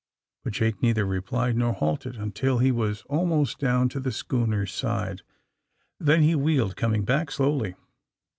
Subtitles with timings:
[0.43, 5.21] But Jake neither replied nor halted, until he was almost down to the schooner's side.
[5.99, 7.75] Then he wheeled, coming back, slowly.